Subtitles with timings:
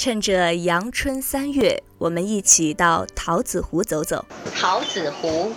[0.00, 4.24] 趁着阳春三月，我们一起到桃子湖走走。
[4.54, 5.50] 桃子湖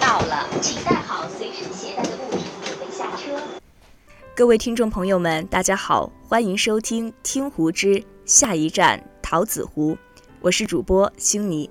[0.00, 3.38] 到了，请带好随身携带的物品，准备下车。
[4.34, 9.92] 各位听众朋友们，大家好，欢迎收听《听湖之下一站桃子湖》，
[10.40, 11.68] 我是主播星妮。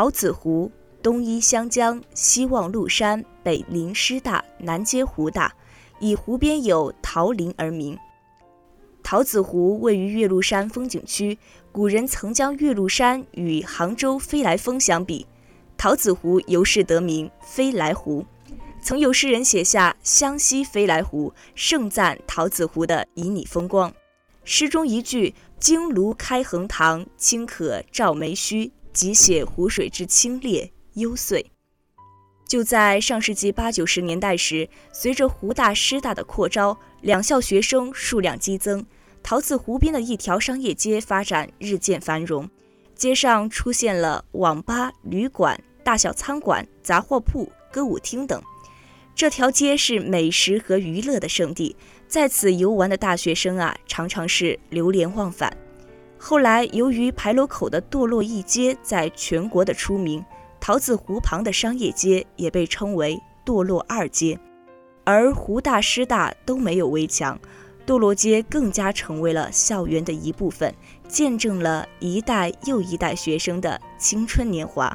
[0.00, 0.72] 桃子湖
[1.02, 5.54] 东依湘江，西望麓山，北临师大，南接湖大，
[5.98, 7.98] 以湖边有桃林而名。
[9.02, 11.36] 桃子湖位于岳麓山风景区，
[11.70, 15.26] 古人曾将岳麓山与杭州飞来峰相比，
[15.76, 18.24] 桃子湖由是得名飞来湖。
[18.80, 23.92] 曾有诗人写下“湘西飞来湖”，盛赞桃子湖的旖旎风光。
[24.44, 28.72] 诗中一句“京庐开横塘，清可照梅须”。
[29.00, 31.42] 即写湖水之清冽幽邃。
[32.46, 38.84] 就在上世纪八九十年代时，随着湖大师大的扩招，两校学生数量激增，
[39.22, 42.46] 桃子湖边的一条商业街发展日渐繁荣，
[42.94, 48.42] 街上出现了网吧、旅馆、大小餐馆、杂货铺、歌舞厅等。
[49.14, 51.74] 这条街是美食和娱乐的圣地，
[52.06, 55.56] 在此游玩的大学生啊，常常是流连忘返。
[56.22, 60.22] 后来，由于牌楼口的堕落一街在全国的出名，
[60.60, 64.38] 桃子湖旁的商业街也被称为堕落二街。
[65.02, 67.40] 而湖大师大都没有围墙，
[67.86, 70.74] 堕落街更加成为了校园的一部分，
[71.08, 74.94] 见证了一代又一代学生的青春年华。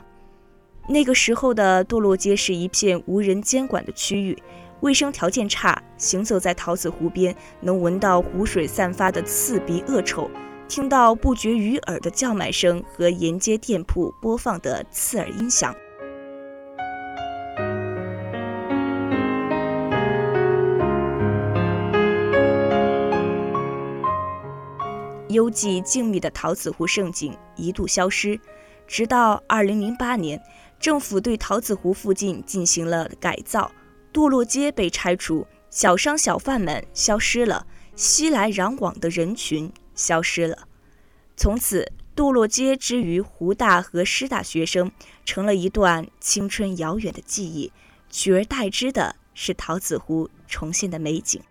[0.88, 4.38] 那个时候的堕落街是一片无人监管的区域，
[4.82, 10.30] 卫生条件差，行走在桃子湖边，能闻到湖水散发的刺鼻恶臭。
[10.68, 15.74] 听到不绝于耳的叫卖声和沿街店铺播放的刺耳音响，
[25.30, 28.40] 幽寂静谧的桃子湖盛景一度消失，
[28.88, 30.42] 直到2008年，
[30.80, 33.72] 政府对桃子湖附近进行了改造，
[34.12, 37.66] 堕落街被拆除，小商小贩们消失了，
[37.96, 39.72] 熙来攘往的人群。
[39.96, 40.68] 消失了，
[41.36, 44.92] 从此杜洛街之于湖大和师大学生，
[45.26, 47.72] 成了一段青春遥远的记忆，
[48.10, 51.42] 取而代之的是桃子湖重现的美景。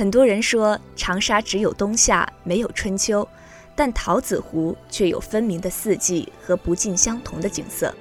[0.00, 3.28] 很多人说长沙只有冬夏，没有春秋，
[3.76, 7.94] 但桃子湖却有分明的四季和不尽相同的景色。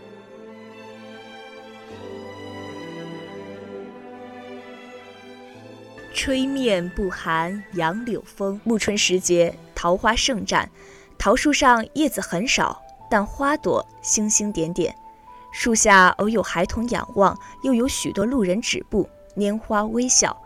[6.14, 10.66] 吹面不寒杨柳风，暮春时节桃花盛绽，
[11.18, 14.96] 桃树上叶子很少，但花朵星星点点，
[15.52, 20.42] 树下偶有孩童仰望，又有许多路人止步，拈花微笑。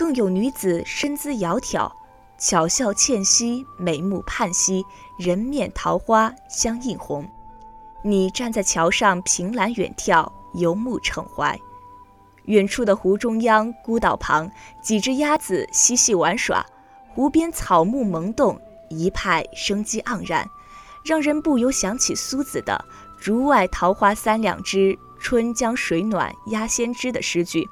[0.00, 1.92] 更有女子身姿窈窕，
[2.38, 4.82] 巧笑倩兮，美目盼兮，
[5.18, 7.28] 人面桃花相映红。
[8.02, 11.60] 你站在桥上凭栏远眺，游目骋怀。
[12.46, 14.50] 远处的湖中央孤岛旁，
[14.80, 16.64] 几只鸭子嬉戏玩耍，
[17.10, 18.58] 湖边草木萌动，
[18.88, 20.48] 一派生机盎然，
[21.04, 22.82] 让人不由想起苏子的
[23.20, 27.68] “竹外桃花三两枝，春江水暖鸭先知”的诗句。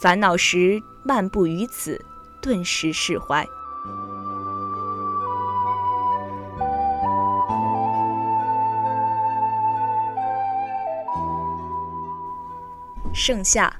[0.00, 2.00] 烦恼时漫步于此，
[2.40, 3.44] 顿时释怀。
[13.12, 13.74] 盛夏，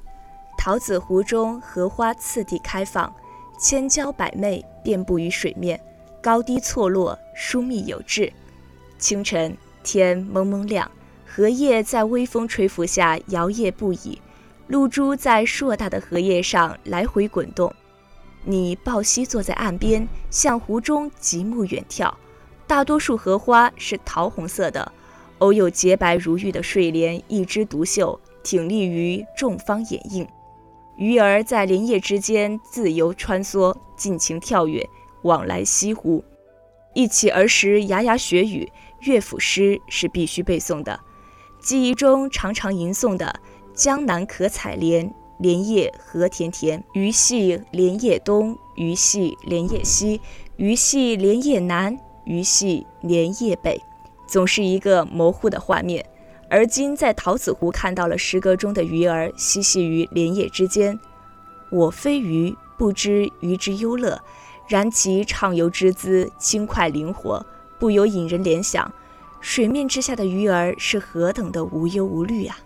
[0.57, 3.15] 桃子湖中荷花次第开放，
[3.57, 5.79] 千娇百媚遍布于水面，
[6.21, 8.33] 高低错落，疏密有致。
[8.97, 10.91] 清晨，天蒙蒙亮，
[11.25, 14.21] 荷叶在微风吹拂下摇曳不已。
[14.69, 17.73] 露珠在硕大的荷叶上来回滚动，
[18.43, 22.13] 你抱膝坐在岸边，向湖中极目远眺。
[22.67, 24.91] 大多数荷花是桃红色的，
[25.39, 30.27] 偶有洁白如玉的睡莲一枝独秀，挺立于众芳掩映。
[30.97, 34.87] 鱼儿在莲叶之间自由穿梭，尽情跳跃，
[35.23, 36.23] 往来西湖。
[36.93, 38.71] 忆起儿时牙牙学语，
[39.01, 40.99] 乐府诗是必须背诵的，
[41.59, 43.33] 记忆中常常吟诵的。
[43.79, 46.83] 江南可采莲，莲叶何田田。
[46.91, 50.19] 鱼戏莲叶东，鱼戏莲叶西，
[50.57, 53.81] 鱼戏莲叶南，鱼戏莲叶北，
[54.27, 56.05] 总是一个模糊的画面。
[56.49, 60.99] 而今在桃子湖看到了诗歌中的鱼儿嬉戏于莲叶之间，
[61.71, 64.21] 我非鱼，不知鱼之忧乐，
[64.67, 67.45] 然其畅游之姿轻快灵活，
[67.79, 68.91] 不由引人联想，
[69.39, 72.59] 水面之下的鱼儿是何等的无忧无虑啊！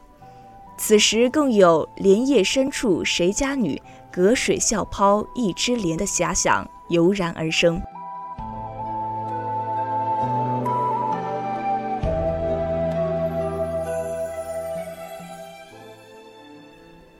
[0.86, 3.82] 此时更有莲叶深处谁家女，
[4.12, 7.82] 隔水笑抛一枝莲的遐想油然而生。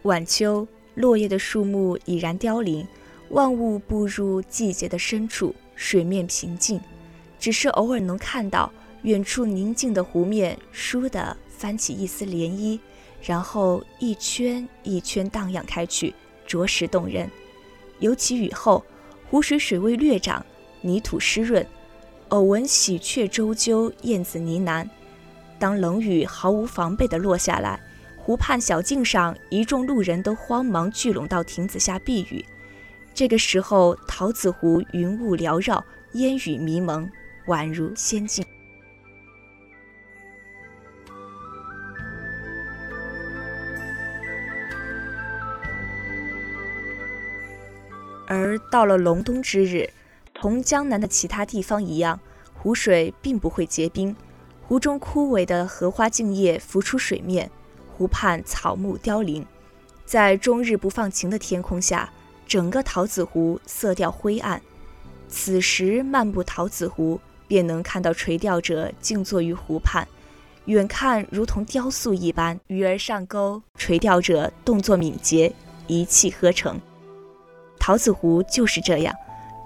[0.02, 2.86] 晚秋，落叶的树木已然凋零，
[3.30, 6.82] 万物步入季节的深处，水面平静，
[7.40, 8.70] 只是偶尔能看到
[9.04, 12.78] 远处宁静的湖面，倏地翻起一丝涟漪，
[13.26, 16.14] 然后一圈一圈荡漾开去，
[16.46, 17.30] 着实动人。
[18.00, 18.84] 尤其雨后，
[19.30, 20.46] 湖水水位略涨，
[20.82, 21.66] 泥土湿润，
[22.30, 24.88] 偶闻喜鹊啁啾，燕子呢喃。
[25.58, 27.80] 当冷雨毫无防备地落下来。
[28.18, 32.44] 湖畔小径上，一众路人都慌忙聚拢到亭子下避雨。
[33.14, 35.84] 这个时候，桃子湖云雾缭绕，
[36.14, 37.10] 烟雨迷蒙，
[37.48, 38.44] 宛如仙境。
[48.74, 49.88] 到了隆冬之日，
[50.34, 52.20] 同江南的其他地方一样，
[52.56, 54.16] 湖水并不会结冰，
[54.64, 57.52] 湖中枯萎的荷花茎叶浮出水面。
[57.96, 59.46] 湖畔草木凋零，
[60.08, 62.12] 在终日不放晴的天空下，
[62.48, 64.60] 整个桃子湖色调灰暗。
[65.30, 70.08] 此时漫步桃子湖，便能看到垂钓者静坐于湖畔，
[70.66, 75.54] 远看如同雕塑一般，鱼儿上钩，垂钓者动作敏捷，
[75.86, 76.82] 一气呵成。
[77.86, 79.14] 桃子湖就是这样，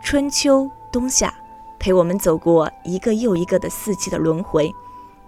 [0.02, 1.31] 春秋冬夏，
[1.78, 4.74] 陪我们走过一个又一个的四季的轮回。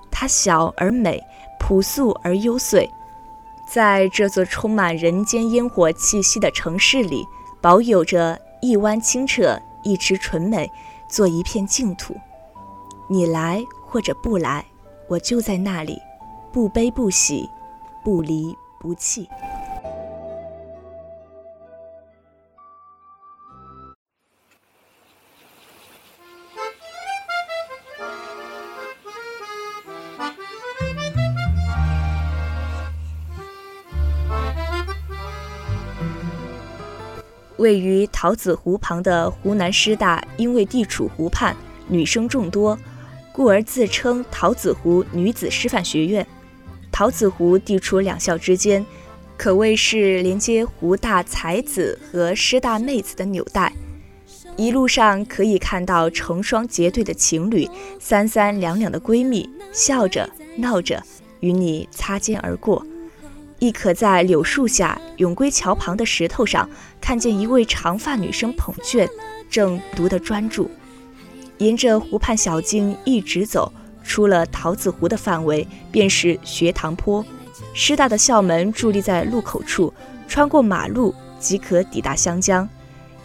[0.09, 1.23] 它小而美。
[1.59, 2.89] 朴素而幽邃，
[3.67, 7.23] 在这座充满人间烟火气息的城市里，
[7.61, 10.71] 保有着一湾清澈，一池纯美，
[11.07, 12.15] 做一片净土。
[13.07, 14.65] 你来或者不来，
[15.07, 16.01] 我就在那里，
[16.51, 17.47] 不悲不喜，
[18.03, 19.29] 不离不弃。
[37.59, 41.55] 位于桃子湖旁的湖南师大，因为地处湖畔，
[41.89, 42.77] 女生众多，
[43.33, 46.25] 故而自称桃子湖女子师范学院。
[46.89, 48.83] 桃子湖地处两校之间，
[49.37, 53.71] 可谓是连接湖大才子和师大妹子的纽带。
[54.55, 57.69] 一路上可以看到成双结对的情侣，
[57.99, 61.01] 三三两两的闺蜜，笑着闹着
[61.41, 62.85] 与你擦肩而过。
[63.59, 66.67] 亦可在柳树下永归桥旁的石头上，
[66.99, 69.07] 看见一位长发女生捧卷，
[69.49, 70.71] 正读得专注。
[71.57, 73.71] 沿着湖畔小径一直走，
[74.01, 77.23] 出了桃子湖的范围，便是学堂坡。
[77.73, 79.93] 师大的校门伫立在路口处，
[80.27, 82.67] 穿过马路即可抵达湘江。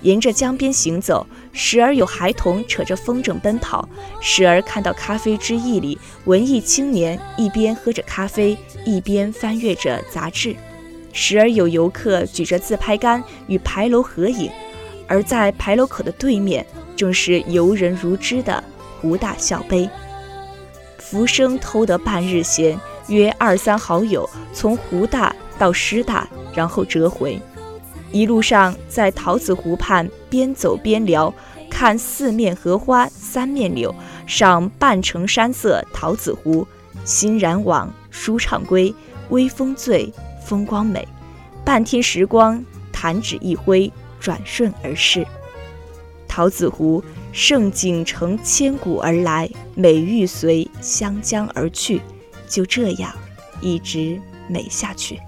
[0.04, 3.88] 沿着江边行走，时而有孩童扯着风筝奔跑，
[4.20, 10.54] 时而看到咖啡之意里文艺青年一边喝着咖啡，一边翻阅着杂志；
[11.12, 14.50] 时而有游客举着自拍杆与牌楼合影，
[15.08, 18.62] 而在牌楼口的对面，正是游人如织的
[19.00, 19.88] 湖大校碑。
[20.98, 27.40] 浮生偷得半日闲，约二三好友从湖大到师大，然后折回。
[28.14, 31.34] 一路上在桃子湖畔边走边聊，
[31.68, 33.92] 看四面荷花三面柳，
[34.24, 36.64] 赏半城山色桃子湖，
[37.04, 38.94] 欣然往，舒畅归，
[39.30, 40.12] 微风醉，
[40.46, 41.04] 风光美，
[41.64, 45.26] 半天时光弹指一挥，转瞬而逝。
[46.28, 47.02] 桃子湖
[47.32, 52.00] 盛景承千古而来，美玉随湘江而去，
[52.46, 53.12] 就这样
[53.60, 55.18] 一直美下去。